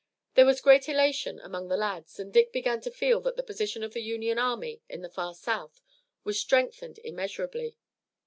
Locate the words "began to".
2.51-2.89